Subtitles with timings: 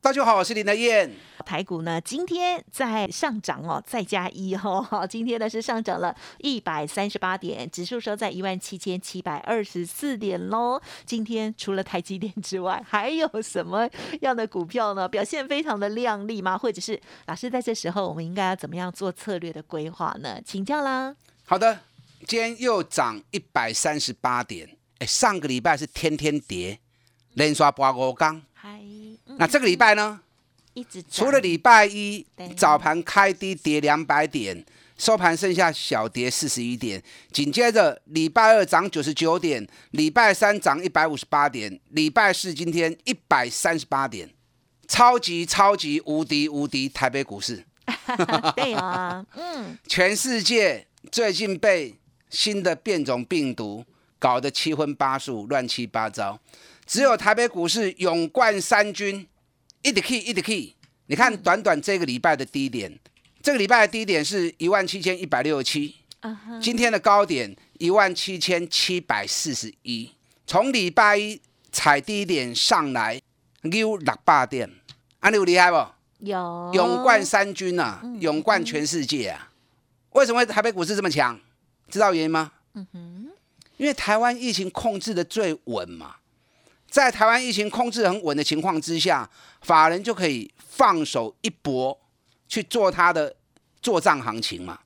[0.00, 1.10] 大家好，我是林德燕。
[1.44, 10.80] 台股呢，今天在上涨哦，再加一哦，今天呢是上涨了一百三十八点，指数收在一万七千七百二十四点喽。
[11.04, 15.08] 今天除了台积电之外，还有什么样的股票呢？
[15.08, 16.56] 表现非常的亮丽吗？
[16.56, 20.40] 或者是老师在这时候，我们应该要怎么样做策略的规划呢？
[20.44, 21.14] 请教啦。
[21.44, 21.80] 好的，
[22.24, 26.78] 今天又涨一百三十八点，哎，上个礼拜是天天跌，
[27.34, 28.40] 连刷八五缸。
[28.54, 28.80] 嗨。
[29.38, 30.20] 那这个礼拜呢？
[30.74, 32.24] 一直除了礼拜一
[32.56, 34.64] 早盘开低跌两百点，
[34.96, 37.02] 收盘剩下小跌四十一点。
[37.32, 44.28] 紧接着礼拜二涨九十九点，礼拜三涨一百五十八点，礼拜四今天一百三十八点，
[44.86, 47.64] 超级超级无敌无敌台北股市。
[48.54, 51.96] 对啊，嗯，全世界最近被
[52.30, 53.84] 新的变种病毒
[54.18, 56.38] 搞得七荤八素、乱七八糟。
[56.88, 59.28] 只有台北股市勇冠三军，
[59.82, 60.74] 一直 key 一直 key。
[61.06, 62.98] 你看，短短这个礼拜的低点，
[63.42, 65.96] 这个礼拜的低点是一万七千一百六十七，
[66.62, 70.10] 今天的高点一万七千七百四十一。
[70.46, 71.38] 从礼拜一
[71.70, 73.20] 踩低点上来，
[73.60, 74.70] 溜六百点，
[75.20, 75.76] 啊，你有厉害不？
[76.20, 79.50] 有勇冠三军啊，勇冠全世界啊！
[80.12, 81.38] 为什么台北股市这么强？
[81.90, 82.50] 知道原因吗？
[82.72, 83.30] 嗯哼，
[83.76, 86.16] 因为台湾疫情控制的最稳嘛。
[86.90, 89.28] 在台湾疫情控制很稳的情况之下，
[89.60, 91.98] 法人就可以放手一搏
[92.48, 93.36] 去做他的
[93.82, 94.78] 做账行情嘛。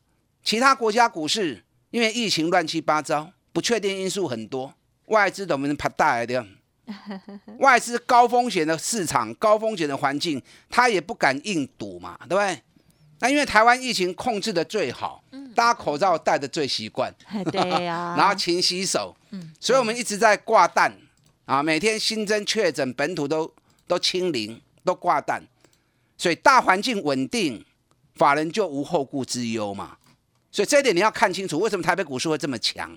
[0.42, 4.74] 其他国家股市因为疫情乱七八糟，不确定因素很多，
[5.06, 6.44] 外资都没拍大来的。
[7.60, 12.60] 外资高风险的市场、高风险的环境，他也不敢硬赌嘛，对不对？
[13.20, 15.22] 那因为台湾疫情控制的最好，
[15.54, 17.14] 大家口罩戴的最习惯，
[17.52, 20.92] 对呀， 然后勤洗手，嗯，所以我们一直在挂蛋。
[21.44, 23.52] 啊，每天新增确诊本土都
[23.88, 25.42] 都清零，都挂蛋，
[26.16, 27.64] 所以大环境稳定，
[28.14, 29.96] 法人就无后顾之忧嘛。
[30.52, 32.96] 所以这一点你要看清楚，为什么台北股市会这么强？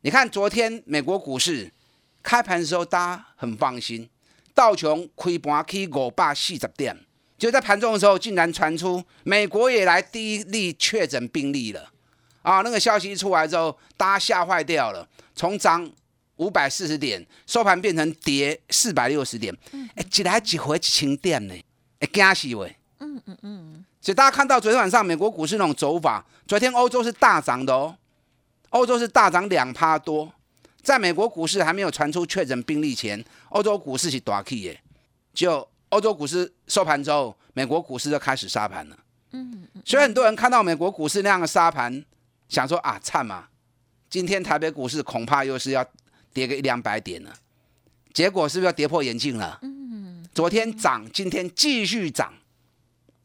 [0.00, 1.72] 你看昨天美国股市
[2.22, 4.10] 开盘的时候，大家很放心，
[4.52, 6.98] 道琼开盘去五百四十点，
[7.38, 11.92] 就在盘中的时候，竟然传出美国也来第一例确诊病例了。
[12.42, 15.88] 啊，那个消息一出来之后，大家吓坏掉了，从涨。
[16.40, 19.54] 五百四十点收盘变成跌四百六十点，
[19.94, 21.54] 哎，一来一回一千点呢，
[22.00, 22.74] 哎，惊死喂！
[22.98, 27.94] 嗯嗯嗯，所以大家看到昨天晚上美国股市那种走法，昨天欧洲是大涨的哦，
[28.70, 30.32] 欧洲是大涨两趴多，
[30.82, 34.80] 在美国股市还没有传出确诊病例前，欧洲股市是大起耶，
[35.34, 38.96] 就欧洲股市收盘之后，美国股市就开始杀盘了。
[39.32, 42.02] 嗯嗯，所以很多人看到美国股市那样的杀盘，
[42.48, 43.48] 想说啊，惨嘛，
[44.08, 45.86] 今天台北股市恐怕又是要。
[46.32, 47.34] 跌个一两百点了，
[48.12, 49.58] 结果是不是要跌破眼镜了？
[49.62, 52.32] 嗯，昨天涨，今天继续涨，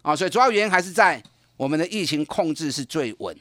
[0.02, 1.22] 啊，所以主要原因还是在
[1.56, 3.38] 我们的疫情控制是最稳，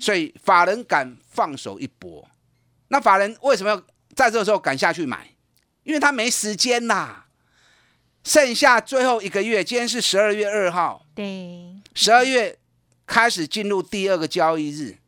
[0.00, 2.28] 所以法人敢放手一搏。
[2.88, 3.76] 那法人为什么要
[4.14, 5.30] 在这个时候敢下去买？
[5.84, 7.26] 因为他没时间啦，
[8.24, 12.58] 剩下最后一个月，今天是十二月二号，对，十二月
[13.06, 14.98] 开始进入第二个交易日，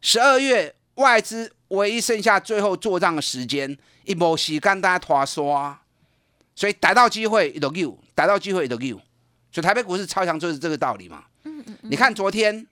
[0.00, 1.52] 十二月外资。
[1.68, 5.80] 唯一剩下最后做账的时间，一波时间大家拖刷，
[6.54, 9.00] 所以逮到机会就 Q，逮到机会就 Q，
[9.50, 11.24] 所以台北股市超强就是这个道理嘛。
[11.44, 12.66] 嗯嗯你看昨天，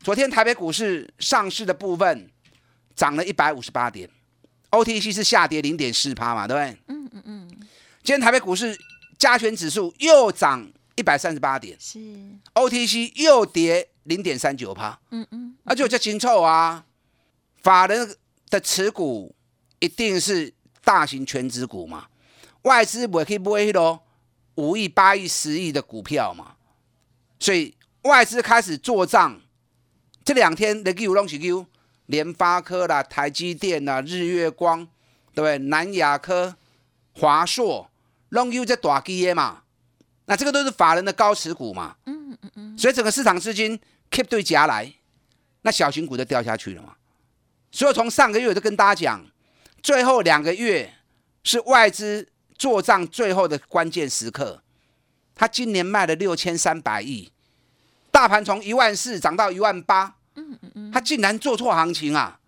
[0.00, 2.30] 昨天台北股市上市的部分
[2.94, 4.08] 涨了一百五十八点
[4.70, 6.78] ，OTC 是下跌零点四趴嘛，对不对？
[6.88, 7.48] 嗯嗯嗯。
[8.02, 8.78] 今天台北股市
[9.18, 11.98] 加权指数又涨一百三十八点，是
[12.54, 14.98] OTC 又跌零点三九趴。
[15.10, 15.56] 嗯嗯。
[15.64, 16.84] 那就叫清臭啊，
[17.62, 18.14] 法人。
[18.54, 19.34] 的持股
[19.80, 20.54] 一定是
[20.84, 22.06] 大型全值股嘛？
[22.62, 24.04] 外资不可以买咯，
[24.54, 26.54] 五亿、八亿、十亿的股票嘛？
[27.40, 29.40] 所以外资开始做账。
[30.24, 31.66] 这两天的 Q 拢是 Q，
[32.06, 34.86] 联发科啦、台积电啦、日月光，
[35.34, 35.58] 对不对？
[35.58, 36.54] 南亚科、
[37.12, 37.90] 华硕
[38.28, 39.62] 拢 Q 在大基耶嘛？
[40.26, 41.96] 那这个都是法人的高持股嘛？
[42.06, 42.78] 嗯嗯嗯。
[42.78, 43.80] 所以整个市场资金
[44.12, 44.94] keep 对夹来，
[45.62, 46.94] 那小型股就掉下去了嘛？
[47.74, 49.26] 所以从上个月我就跟大家讲，
[49.82, 50.94] 最后两个月
[51.42, 54.62] 是外资做账最后的关键时刻，
[55.34, 57.32] 他今年卖了六千三百亿，
[58.12, 62.38] 大盘从一万四涨到一万八，嗯嗯嗯，它竟然做错行情啊！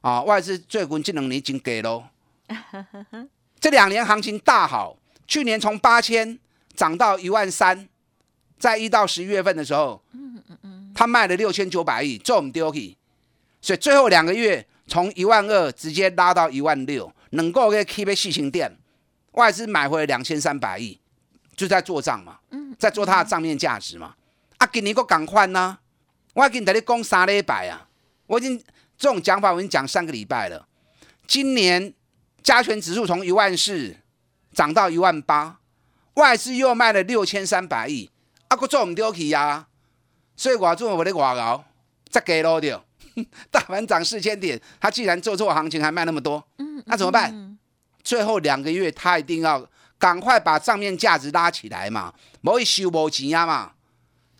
[0.00, 2.04] 啊，外资最近这两年已经给喽，
[3.60, 4.96] 这两年行情大好，
[5.26, 6.38] 去年从八千
[6.74, 7.86] 涨到一万三，
[8.58, 12.96] 在一到十一月份的时候，嗯嗯嗯，它卖了六千九百亿，做唔丢去，
[13.62, 18.76] 所以最后两个月从一万二直接拉到一万六，能够给 keep 细心店，
[19.30, 20.98] 外资买回来两千三百亿。
[21.54, 22.38] 就在做账嘛，
[22.78, 24.14] 在做它的账面价值嘛。
[24.56, 25.78] 啊，今年个赶快呢，
[26.32, 27.86] 我已经在你讲三礼拜啊，
[28.26, 28.58] 我已经
[28.96, 30.66] 这种讲法我已经讲三个礼拜了。
[31.26, 31.92] 今年
[32.42, 33.94] 加权指数从一万四
[34.54, 35.60] 涨到一万八，
[36.14, 38.10] 外资又卖了六千三百亿，
[38.48, 39.66] 啊，个做唔丢去呀。
[40.34, 41.64] 所以我做我的外熬，
[42.10, 42.82] 再给咯掉。
[43.50, 46.44] 大盘涨四千点，他既然做错行情还卖那么多，
[46.86, 47.58] 那怎么办？
[48.02, 49.68] 最后两个月他一定要。
[49.98, 53.70] 赶快把账面价值拉起来嘛，莫以收无钱啊嘛。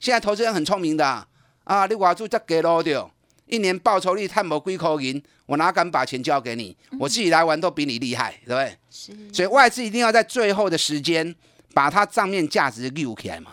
[0.01, 1.25] 现在投资人很聪明的
[1.63, 3.09] 啊，你外资再给咯掉，
[3.47, 6.77] 一年报酬率探无几块银，我哪敢把钱交给你？
[6.99, 8.77] 我自己来玩都比你厉害，对不对？
[8.91, 9.13] 是。
[9.33, 11.33] 所以外资一定要在最后的时间
[11.73, 13.53] 把它账面价值溜起来嘛。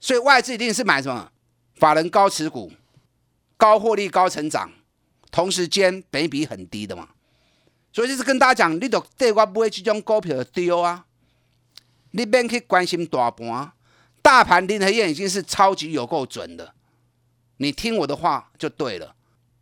[0.00, 1.30] 所以外资一定是买什么？
[1.74, 2.72] 法人高持股、
[3.62, 4.72] 高获利、高成长，
[5.30, 7.10] 同时间本比很低的嘛。
[7.92, 11.06] 所以就是跟大家讲，你都对我买这种股票丢啊。
[12.10, 13.70] 你免去关心大盘，
[14.20, 16.74] 大盘林和燕已经是超级有够准的，
[17.58, 19.14] 你听我的话就对了。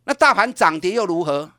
[0.05, 1.51] 那大盘涨跌又如何？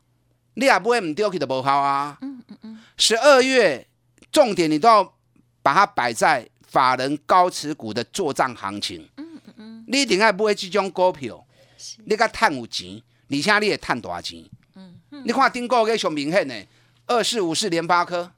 [0.55, 2.17] 你也不会唔丢去的不好啊。
[2.19, 2.79] 嗯嗯嗯。
[2.97, 3.87] 十二月
[4.33, 5.13] 重点你都要
[5.61, 9.09] 把它摆在法人高持股的做账行情。
[9.15, 9.85] 嗯嗯嗯。
[9.87, 11.47] 你一定要买这种股票，
[12.05, 14.43] 你甲赚有钱，而且你也赚大钱。
[14.75, 15.23] 嗯嗯。
[15.25, 16.65] 你看顶个月上明显的
[17.07, 18.31] 二四五四联发科，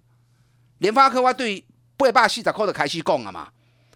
[0.80, 1.64] 联发科我对。
[1.98, 3.48] 八百四十块的开始讲了嘛？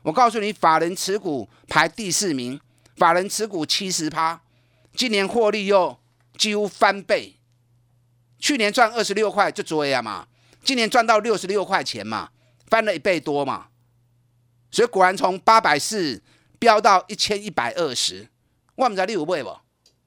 [0.03, 2.57] 我告诉你，法人持股排第四名，
[2.95, 4.41] 法人持股七十趴，
[4.93, 5.99] 今年获利又
[6.37, 7.35] 几乎翻倍，
[8.39, 10.29] 去年赚二十六块就追啊嘛，
[10.63, 12.29] 今年赚到六十六块钱嘛，
[12.67, 13.67] 翻了一倍多嘛，
[14.71, 16.23] 所以果然从八百四
[16.57, 18.29] 飙到一千一百二十，
[18.83, 19.57] 我们在六倍不？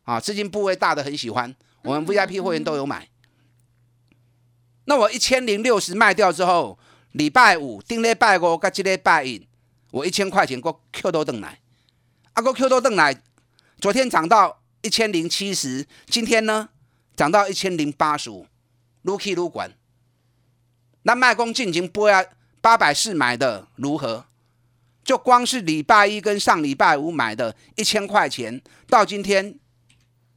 [0.05, 3.09] 啊，资金部位大的很喜欢，我们 VIP 会员都有买。
[4.87, 6.79] 那我一千零六十卖掉之后。
[7.13, 9.47] 礼拜五、顶礼拜五、甲即礼拜一，
[9.91, 11.61] 我一千块钱个 Q 多顿来，
[12.33, 13.23] 啊个 Q 多顿来，
[13.79, 16.71] 昨天涨到一千零七十，今天呢
[17.15, 18.47] 涨到一千零八十五，
[19.03, 19.77] 撸起撸管。
[21.03, 22.25] 那卖工进行波啊，
[22.63, 24.25] 八百四买的如何？
[25.05, 29.59] 就光是礼拜一跟上礼拜五买的一千块钱，到今天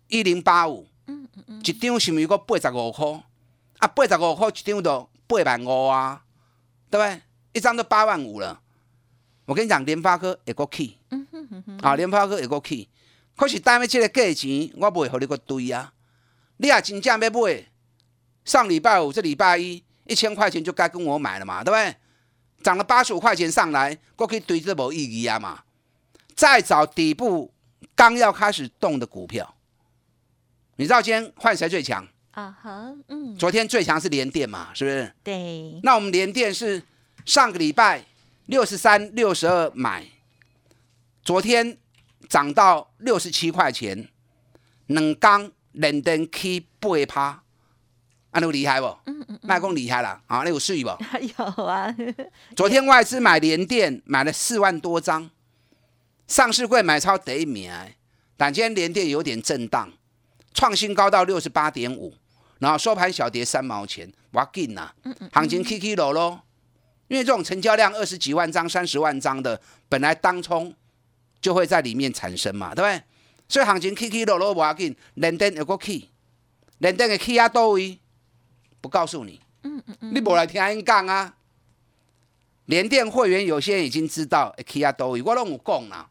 [0.08, 3.24] 一零八五，嗯嗯嗯，一张是咪个八十五块？
[3.78, 6.24] 啊，八十五块一张都八万五啊！
[6.90, 7.22] 对不对？
[7.54, 8.62] 一张都八万五了。
[9.46, 10.98] 我跟你讲，联发科也够 key，
[11.82, 12.88] 啊，联发科也够 key。
[13.36, 15.94] 可是单位这个价钱，我不会和你个堆啊。
[16.58, 17.66] 你也真正要买，
[18.44, 21.96] 上礼拜五、这礼拜一，一千块钱就该跟我买了嘛，对不对？
[22.66, 25.62] 涨了八十五块钱上来，我可以堆这无意义啊嘛。
[26.34, 27.54] 再找底部
[27.94, 29.54] 刚要开始动的股票，
[30.78, 32.08] 你知道今天换谁最强？
[32.32, 35.14] 啊哈，嗯，昨天最强是联电嘛，是不是？
[35.24, 35.80] 对。
[35.84, 36.82] 那我们联电是
[37.24, 38.04] 上个礼拜
[38.48, 40.04] 六十三、六十二买，
[41.22, 41.78] 昨天
[42.28, 44.10] 涨到六十七块钱，
[44.88, 47.44] 两刚连电起八趴，
[48.35, 48.87] 啊，你厉害不？
[49.06, 50.89] 嗯嗯，卖公厉害了啊，你有睡不？
[51.37, 51.95] 有啊。
[52.54, 55.30] 昨天外资买联电买了四万多张，
[56.27, 57.71] 上市柜买超第一名，
[58.35, 59.89] 但今天联电有点震荡，
[60.54, 62.13] 创新高到六十八点五。
[62.59, 64.89] 然后收盘小跌三毛钱，哇劲呐！
[65.31, 66.42] 行情 K K 落落，
[67.07, 70.73] 因为这种成交量二十几万张、三十万张的，本来当冲
[71.39, 73.04] 就会在里面产生嘛，对不对？
[73.47, 76.09] 所以行情起起落落，哇劲，连电有个起，
[76.80, 77.99] 连电的起啊多位，
[78.85, 81.33] 不告诉你，嗯嗯嗯，你无来听因讲啊？
[82.65, 86.07] 连电会员有些人已经知道起啊多位，我拢有讲啦。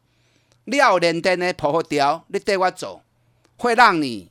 [0.65, 3.01] 你要连电的破掉，你带我走，
[3.55, 4.29] 会让你。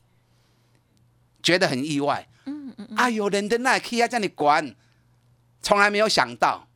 [1.43, 4.75] 觉得很意外，嗯嗯嗯，哎呦，联电那 K 要叫你管，
[5.61, 6.67] 从来没有想到，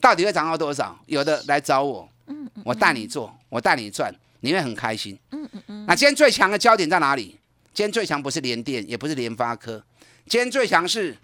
[0.00, 0.98] 到底会涨到多少？
[1.06, 5.86] 有的来找我，嗯嗯，我带你做，我带你赚，你会很开心，嗯嗯嗯。
[5.86, 7.38] 那今天最强的焦点在哪里？
[7.72, 9.80] 今天最强不是联电，也不是联发科，
[10.28, 11.16] 今天最强是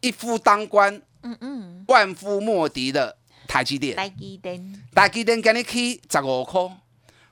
[0.00, 3.96] 一夫当关，嗯嗯，万夫莫敌的台积电。
[3.96, 6.60] 台积电，台积电给你起十五块，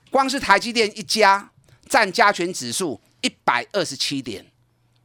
[0.09, 1.51] 光是台积电一家
[1.87, 3.01] 占加权指数。
[3.21, 4.45] 一百二十七点，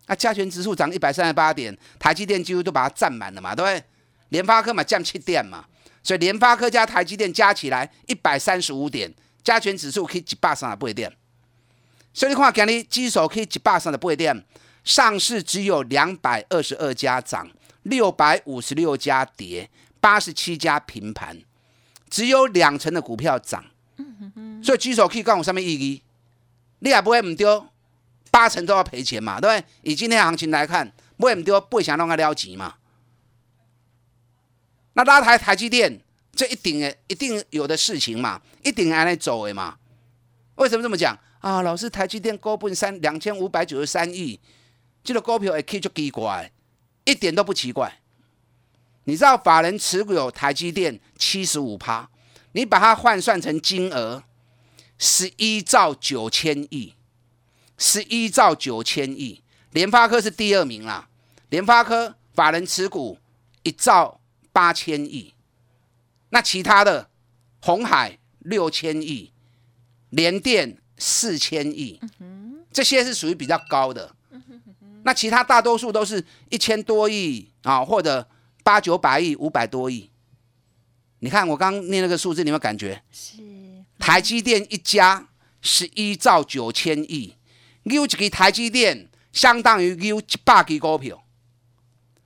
[0.05, 3.83] 啊，加权指数涨一百三十八点，台积电几乎都把它占满了嘛，对不对？
[4.29, 5.65] 联发科嘛降七点嘛，
[6.03, 11.11] 所以联发科加台积电加起来一百三十五点，加权指数可以一百三十八点。
[12.15, 14.45] 所以你看，今日指数可以一百三十八点，
[14.85, 17.51] 上市只有两百二十二家涨，
[17.85, 21.41] 六百五十六家跌，八十七家平盘，
[22.11, 23.65] 只有两成的股票涨。
[24.63, 26.03] 所以指数可以告我什么意义？
[26.81, 27.67] 你也不会唔丢，
[28.31, 29.93] 八成都要赔钱嘛，对不对？
[29.93, 32.75] 以今天行情来看，不会唔丢，不会想让它撩急嘛。
[34.93, 36.01] 那拉台台积电，
[36.35, 39.79] 这一定，一定有的事情嘛，一定按来走的嘛。
[40.57, 41.61] 为什么这么讲啊？
[41.61, 44.41] 老师，台积电高本三两千五百九十三亿，
[45.05, 46.51] 这个股票也可以就奇怪，
[47.05, 48.01] 一点都不奇怪。
[49.05, 52.09] 你知道法人持股有台积电七十五趴，
[52.53, 54.25] 你把它换算成金额，
[54.97, 56.95] 十一兆九千亿，
[57.77, 59.43] 十一兆九千亿。
[59.73, 61.09] 联发科是第二名啦，
[61.51, 63.19] 联发科法人持股
[63.63, 64.19] 一兆。
[64.55, 65.33] 八千亿，
[66.29, 67.09] 那其他的
[67.63, 69.33] 红海六千亿，
[70.11, 72.01] 联电四千亿，
[72.73, 74.15] 这些是属于比较高的。
[75.03, 78.29] 那其他大多数都是一千多亿啊，或者
[78.63, 80.09] 八九百亿、五百多亿。
[81.19, 83.03] 你看我刚念那个数字，你有没有感觉？
[83.11, 83.39] 是
[83.99, 85.27] 台积电一家
[85.61, 87.35] 十一兆九千亿，
[87.83, 91.25] 有一个台积电相当于有一百个股票。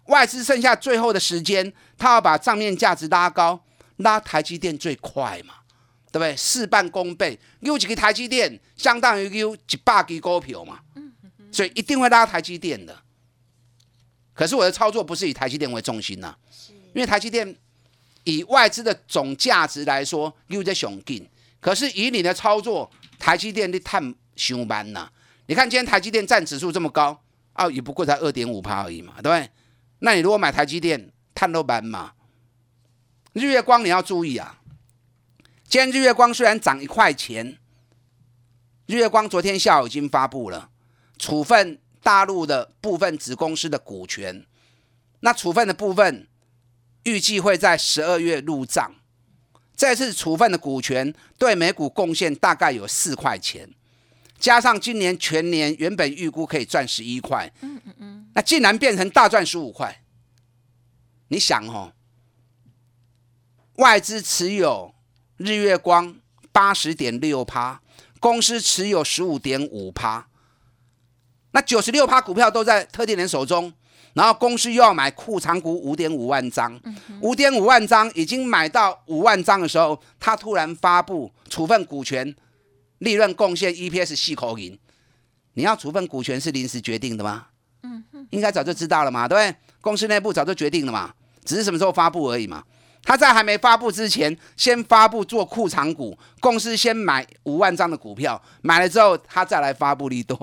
[0.09, 3.65] 外资剩下最后的时间，他要把账面价值拉高，
[3.97, 5.55] 拉台积电最快嘛，
[6.17, 6.35] 对不对？
[6.35, 10.81] 事半功倍，有几个台积电相当于有几百支股票嘛，
[11.53, 12.99] 所以一定会拉台积电的。
[14.33, 16.35] 可是我的操作不是以台积电为中心呐，
[16.95, 17.55] 因为台积电
[18.25, 21.29] 以外资的总价值来说又在雄劲，
[21.61, 25.11] 可是以你的操作，台积电的探熊班呐，
[25.49, 29.51] 你看今天台积电占指数这么高，啊，也不过才二点五趴而已嘛，对不对？
[29.99, 32.13] 那你如果买台积电，探漏板嘛？
[33.35, 34.63] 日月光你要注意啊！
[35.77, 37.59] 今天日月光虽然涨一块钱，
[38.87, 40.71] 日月光昨天下午已经发布了
[41.19, 44.47] 处分大陆的部分子公司的股权，
[45.21, 46.27] 那处分的部分
[47.03, 48.95] 预计会在十二月入账。
[49.77, 53.69] 这次处分的股权对每股贡献大概有四块钱，
[54.39, 57.53] 加上今年全年原本预估可以赚十一块。
[57.61, 58.31] 嗯嗯嗯。
[58.35, 60.01] 那竟然变成大赚十五块，
[61.29, 61.93] 你想哦，
[63.75, 64.95] 外资持有
[65.37, 66.15] 日月光
[66.51, 67.81] 八十点六趴，
[68.21, 70.27] 公司持有十五点五趴，
[71.51, 73.73] 那九十六趴股票都在特定人手中，
[74.15, 76.81] 然后公司又要买库藏股五点五万张，
[77.21, 82.35] 五点五万张已经买到五万张的时候，他突然发布处分股权，
[82.99, 84.79] 利润贡献 EPS 细口银，
[85.53, 87.49] 你要处分股权是临时决定的吗？
[88.31, 89.57] 应该早就知道了嘛，对不对？
[89.81, 91.15] 公司内部早就决定了嘛，
[91.45, 92.65] 只是什么时候发布而已嘛。
[93.07, 100.37] 他在还没发布之前，先发布做库藏股，公司先买五万张的股票，买了之后他再来发布利多。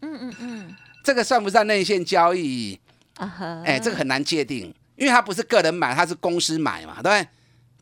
[0.00, 2.80] 嗯嗯嗯， 这个算不算内线交易？
[3.18, 7.28] 啊哎，这个很难界定，因为他不是个人买，他是公司买嘛，对不对？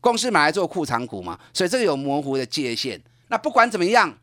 [0.01, 3.01] 公司买来做库藏股嘛，所以这个有模糊的界限。
[3.29, 4.13] 那不管怎么样，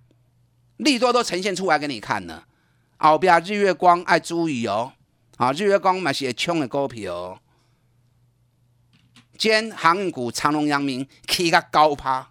[0.77, 2.45] 利多都呈现出来给你看了。
[2.99, 4.93] 后边日月光爱注意哦。
[5.37, 7.41] 啊，日月光嘛是冲的股票，
[9.37, 12.29] 今天航运股长隆、阳明起个高趴，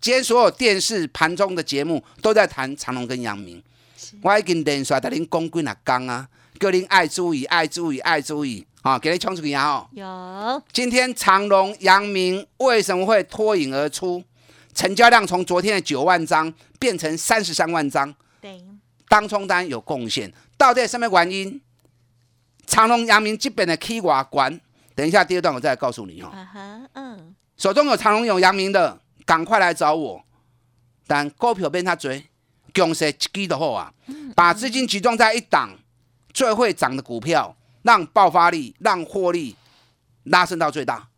[0.00, 3.62] 今天所有电视盘中的节目都在谈长隆跟阳明。
[4.22, 6.28] 我已经连续带您讲几啊讲啊，
[6.60, 9.86] 叫您爱注意、爱注意、爱注意啊，给你冲出去啊！
[9.92, 10.62] 有。
[10.72, 14.22] 今天长隆、阳明为什么会脱颖而出？
[14.74, 18.62] 成交量从昨天的九万张变成三十三万张，对，
[19.08, 21.60] 当冲单有贡献，到底什么原因？
[22.66, 24.60] 长隆、阳明基本的 K 瓦关，
[24.94, 26.30] 等一下第二段我再告诉你哦。
[26.94, 30.22] 嗯，手中有长隆、有阳明的，赶快来找我。
[31.06, 32.26] 但股票变他追，
[32.72, 33.92] 强势一的好啊，
[34.34, 35.70] 把资金集中在一档
[36.32, 39.56] 最会涨的股票，让爆发力、让获利
[40.24, 41.08] 拉升到最大。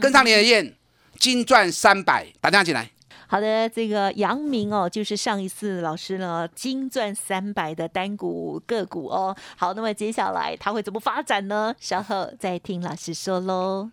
[0.00, 0.74] 跟上你的燕，
[1.18, 2.90] 金赚三百，打电话进来。
[3.26, 9.36] 好的，这个杨明哦，就是上一次老师呢金钻三百的单股个股哦。
[9.56, 11.74] 好，那么接下来它会怎么发展呢？
[11.78, 13.90] 稍后再听老师说喽。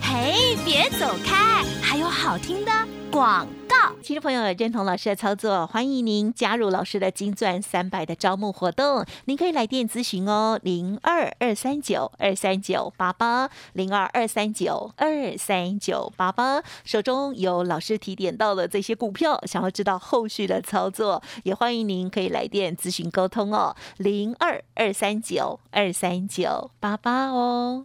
[0.00, 2.70] 嘿，别走开，还有好听的
[3.12, 3.92] 广告。
[4.02, 9.04] 听众朋友，认同老师的操作，欢迎您加入老师的金钻三百的招募活动。
[9.26, 16.62] 您可以来电咨询哦，零二二三九二三九八八，零二二三九二三九八八。
[16.84, 27.84] 手中有老师提点到的这些股票，想要知道后续的操作，也欢迎您可以来电咨询沟通哦，零二二三九二三九八八哦。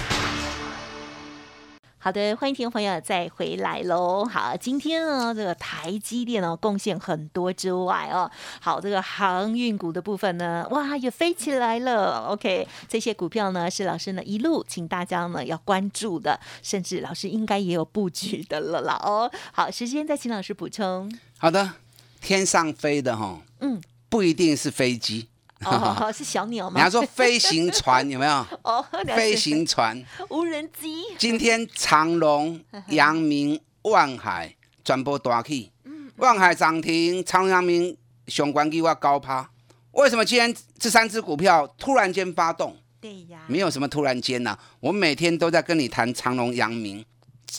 [2.03, 4.25] 好的，欢迎听众朋友再回来喽。
[4.25, 8.29] 好，今天呢，这个台积电哦贡献很多之外哦，
[8.59, 12.25] 好，这个航运股的部分呢，哇，也飞起来了。
[12.29, 19.31] OK，这些股票呢是老师呢一路请大家呢要关注的，甚至老师应该也有布局的了啦哦。
[19.53, 21.15] 好，时间再请老师补充。
[21.37, 21.73] 好的，
[22.19, 23.79] 天上飞的哈，嗯，
[24.09, 25.27] 不一定是飞机。
[25.65, 26.79] 哦， 是小鸟吗？
[26.79, 28.31] 你要说飞行船有没有？
[28.63, 31.03] 哦，飞行船、无人机。
[31.17, 35.71] 今天长隆、 阳明、万海全部大起，
[36.17, 37.95] 万海涨停，长阳明
[38.27, 39.49] 相关给我高趴。
[39.91, 42.77] 为什么今天这三只股票突然间发动？
[43.01, 44.57] 对呀，没有什么突然间呐。
[44.79, 47.03] 我每天都在跟你谈长隆、阳明，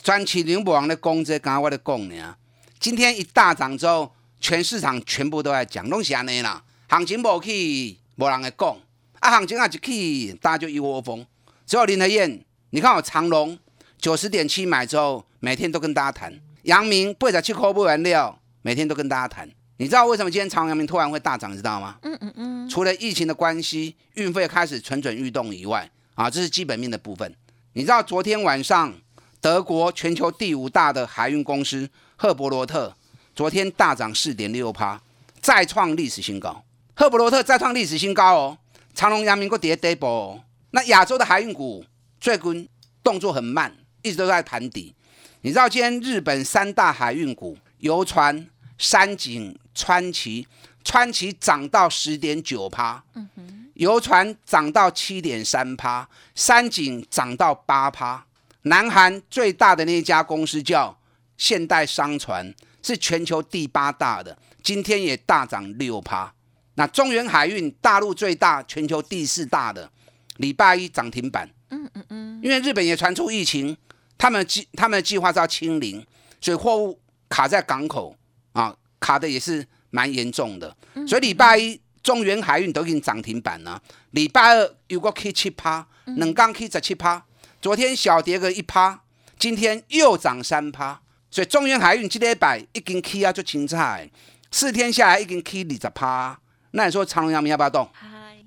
[0.02, 2.36] 专起牛博王的工资，刚刚我的供呢。
[2.80, 6.62] 今天一大涨之后，全市场全部都在讲，拢是安尼啦。
[6.92, 8.76] 行情无起，无人会讲。
[9.20, 11.24] 啊，行情啊一起，大家就一窝蜂。
[11.64, 13.58] 只有林德燕，你看我长隆
[13.96, 16.38] 九十点七买之后，每天都跟大家谈。
[16.64, 19.48] 阳明八十七块不原料，每天都跟大家谈。
[19.78, 21.50] 你知道为什么今天长阳明突然会大涨？
[21.50, 21.96] 你知道吗？
[22.02, 22.68] 嗯嗯嗯。
[22.68, 27.34] 除了疫情的关系，运费开始蠢蠢欲动以外，啊，这是基本面的部分。
[27.72, 28.92] 你知道昨天晚上
[29.40, 32.94] 德国全球第五大的海运公司赫伯罗特
[33.34, 35.00] 昨天大涨四点六趴，
[35.40, 36.62] 再创历史新高。
[36.94, 38.58] 赫伯罗特再创历史新高哦，
[38.94, 40.40] 长隆、阳明国跌 double。
[40.72, 41.84] 那亚洲的海运股
[42.20, 42.68] 最近
[43.02, 44.94] 动作很慢，一直都在盘底。
[45.40, 50.46] 你知道今天日本三大海运股，游船、山井、川崎，
[50.84, 58.26] 川崎涨到十点九趴，嗯哼，游船涨到七点三趴，山井涨到八趴。
[58.62, 60.96] 南韩最大的那一家公司叫
[61.36, 66.32] 现代商船，是全球第八大的，今天也大涨六趴。
[66.74, 69.90] 那中原海运大陆最大、全球第四大的，
[70.38, 71.48] 礼拜一涨停板。
[71.70, 72.40] 嗯嗯嗯。
[72.42, 73.76] 因为日本也传出疫情，
[74.16, 76.04] 他们计他们的计划是要清零，
[76.40, 78.16] 所以货物卡在港口
[78.52, 80.74] 啊，卡的也是蛮严重的。
[81.06, 83.80] 所以礼拜一中原海运都已经涨停板了。
[84.12, 87.24] 礼拜二有个 K 七趴，冷钢 K 十七趴，
[87.60, 89.02] 昨天小跌个一趴，
[89.38, 91.00] 今天又涨三趴。
[91.30, 94.10] 所以中原海运今天摆已经 K 啊就青菜，
[94.50, 96.38] 四天下来已经 K 二十趴。
[96.72, 97.88] 那你说长隆、阳明要不要动？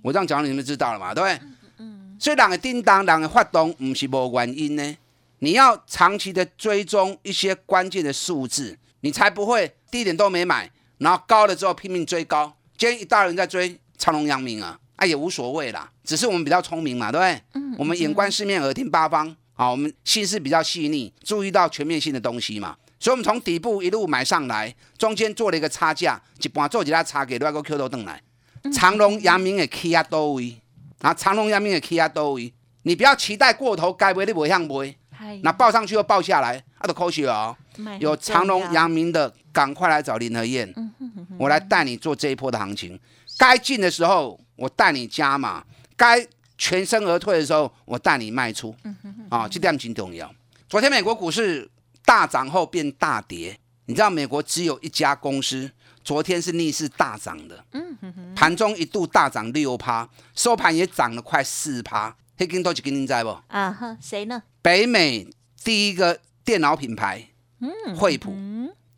[0.01, 1.39] 我这样讲你们知道了嘛，对不对？
[2.19, 4.97] 所以两个叮当，两个发动，不是无原因呢。
[5.39, 12.55] 你要长期的追踪一些关键的数字，你才不会低点都没买，然后高了之后拼命追高。
[12.77, 17.75] 今天一大人在追长隆、阳明啊，啊也无所谓啦，只是我们比较聪明嘛，对不对？
[17.77, 22.77] 我们眼观四面，耳听八方，啊，我们心思比较细腻，注意到全面性的东西嘛。
[22.97, 28.21] 所以，我们从底部一路买上来，中间做了一个差价，一半做其他差给另外个 Q 头等来。
[28.73, 30.59] 长隆、阳明的 K 啊多位，
[31.01, 32.51] 啊，长隆、阳明的 K 啊多位，
[32.83, 34.97] 你不要期待过头，该买你不向买，
[35.43, 37.55] 那报上去又报下来，啊，都可惜哦。
[37.99, 40.73] 有长隆、阳明的，赶快来找林和燕，
[41.37, 42.99] 我来带你做这一波的行情。
[43.37, 45.61] 该进的时候，我带你加码；
[45.95, 46.25] 该
[46.57, 48.73] 全身而退的时候，我带你卖出。
[49.29, 50.33] 啊，这点很重要。
[50.67, 51.69] 昨天美国股市。
[52.05, 55.69] 大涨后变大跌，你知道美国只有一家公司
[56.03, 62.15] 昨天是逆势大涨的，嗯盘中一度大涨六趴，收盘也涨了快四趴。
[62.37, 63.29] 黑金多几根您在不？
[63.47, 64.43] 啊哈，谁呢？
[64.61, 65.27] 北美
[65.63, 68.31] 第一个电脑品牌，嗯，惠普，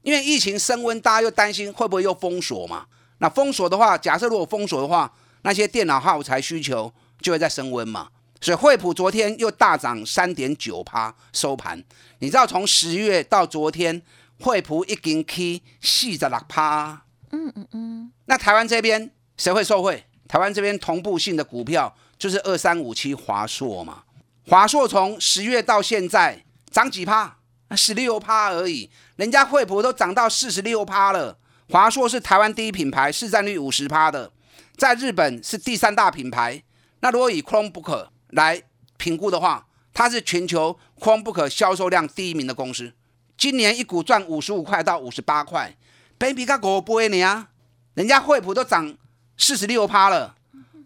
[0.01, 2.87] 因为疫情升温，大家又担心会不会又封锁嘛？
[3.19, 6.91] 那封锁的话，假设如果封锁的话，那些电脑耗材需求
[7.21, 8.09] 就会在升温嘛。
[8.39, 11.83] 所以惠普昨天又大涨三点九趴收盘，
[12.19, 14.01] 你知道从十月到昨天，
[14.39, 17.03] 惠普一根 K 四十六趴。
[17.31, 18.11] 嗯嗯嗯。
[18.25, 20.05] 那台湾这边谁会受惠？
[20.27, 24.03] 台湾这边同步性的股票就是二三五七华硕嘛。
[24.45, 27.37] 华硕从十月到现在涨几趴？
[27.75, 31.37] 十六趴而已，人家惠普都涨到四十六趴了。
[31.69, 34.31] 华硕是台湾第一品牌，市占率五十趴的，
[34.77, 36.63] 在日本是第三大品牌。
[37.01, 38.61] 那如果以 Chromebook 来
[38.97, 42.93] 评估的话，它是全球 Chromebook 销售量第一名的公司。
[43.37, 45.75] 今年一股赚五十五块到五十八块
[46.17, 47.47] ，baby 个五倍呢？
[47.93, 48.95] 人家惠普都涨
[49.37, 50.35] 四十六趴了，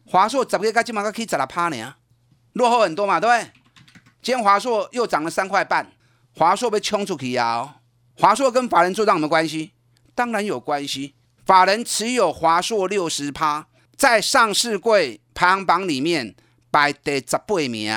[0.06, 1.96] 华硕怎么个今嘛可以十六趴呢？
[2.54, 3.52] 落后很多嘛，对不对？
[4.22, 5.92] 今天华硕又涨了三块半，
[6.38, 7.78] 华硕被冲出去啊！
[8.18, 9.72] 华硕跟法人做账有没有关系？
[10.14, 16.36] 当然有关系，法人持有华硕六十趴，在上市柜排行榜里面
[16.72, 17.92] 排第十八名。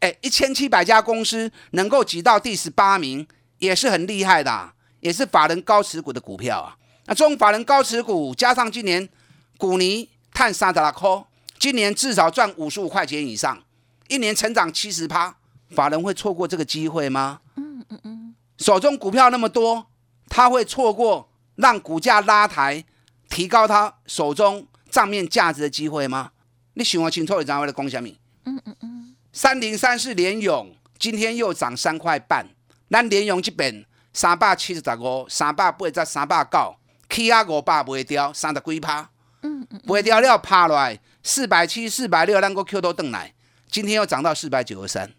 [0.00, 3.26] 哎，一千七百家公司能够挤到第十八名，
[3.58, 6.76] 也是很厉害的，也是法人高持股的股票啊。
[7.06, 9.08] 那中法人高持股加上今年
[9.56, 11.24] 股尼碳三十六块，
[11.58, 13.62] 今年至少赚五十五块钱以上，
[14.08, 15.36] 一年成长七十趴，
[15.70, 17.40] 法人会错过这个机会吗？
[17.56, 19.86] 嗯嗯嗯，手中股票那么多，
[20.28, 21.30] 他会错过？
[21.56, 22.84] 让股价拉抬，
[23.28, 26.32] 提高他手中账面价值的机会吗？
[26.74, 28.08] 你喜欢清楚一张为了讲什么？
[28.44, 29.16] 嗯嗯嗯。
[29.32, 32.46] 三零三是联勇，今天又涨三块半。
[32.90, 36.76] 咱联勇这边三百七十五、三百八十、三百九，
[37.08, 39.08] 起啊五百卖掉，三十几趴。
[39.42, 39.80] 嗯嗯。
[39.84, 43.32] 卖掉了，趴落来四百七、四百六，咱个 Q 都登来，
[43.70, 45.12] 今天又涨到四百九十三。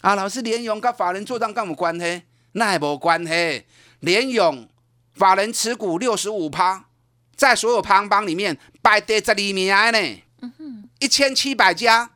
[0.00, 2.22] 啊，老师，联勇跟法人做账干有关系？
[2.52, 3.64] 那也无关系，
[4.00, 4.68] 联勇。
[5.14, 6.86] 法人持股六十五趴，
[7.36, 10.22] 在所有排行榜里面排第十二名呢。
[10.98, 12.10] 一千七百家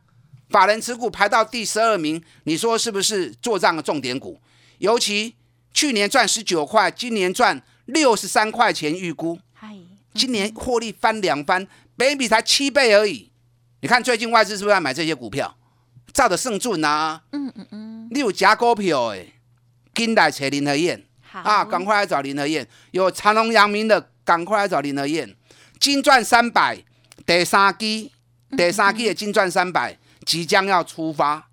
[0.51, 4.41] 法人持股排到第十二名，你说是不是做账的重点股？
[4.79, 5.35] 尤其
[5.73, 9.39] 去年赚十九块，今年赚六十三块钱，预估，
[10.15, 13.31] 今年获利翻两番，倍比才七倍而已。
[13.81, 15.57] 你看最近外资是不是在买这些股票？
[16.13, 17.23] 照的胜准啊。
[17.33, 18.09] 嗯嗯嗯。
[18.11, 19.35] 你有假股票诶，
[19.95, 21.05] 金来找林和燕。
[21.33, 22.67] 啊，赶快来找林和燕！
[22.93, 25.37] 有长隆、阳明的，赶快来找林和燕。
[25.79, 26.83] 金赚三百，
[27.27, 28.11] 第三季，
[28.57, 31.49] 第三季的金钻三百即将要出发，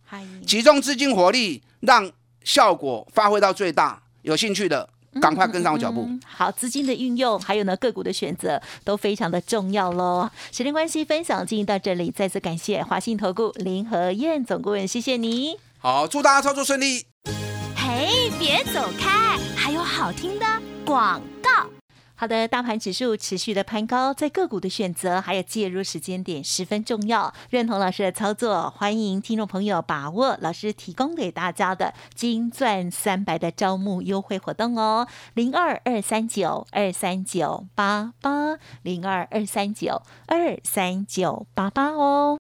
[0.46, 2.12] 集中资金火力，让
[2.44, 4.02] 效果发挥到最大。
[4.22, 4.88] 有兴趣的，
[5.22, 6.08] 赶快跟上我脚步。
[6.26, 10.30] 好，资金的运用，还有呢个股的选择，都非常的重要喽。
[10.52, 15.58] 时间关系，分享进行到这里，再次感谢华信投顾林和燕总顾问，谢谢你。
[15.80, 17.06] 好，祝大家操作顺利。
[17.76, 19.38] 嘿，别走开！
[19.58, 20.46] 还有好听的
[20.86, 21.83] 广告。
[22.24, 27.34] 好的，大盘指数持续的攀高，在个股的选择还有介入时间点十分重要。
[27.50, 42.43] 认同老师的操作，欢迎听众朋友把握老师提供给大家的金钻三百的招募优惠活动哦，零二二三九二三九八八零二二三九二三九八八哦。